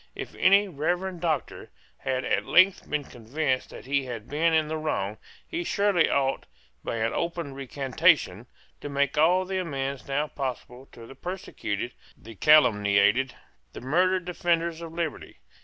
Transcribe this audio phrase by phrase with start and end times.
[0.15, 1.69] If any Reverend Doctor
[1.99, 6.47] had at length been convinced that he had been in the wrong, he surely ought,
[6.83, 8.47] by an open recantation,
[8.79, 13.35] to make all the amends now possible to the persecuted, the calumniated,
[13.73, 15.37] the murdered defenders of liberty.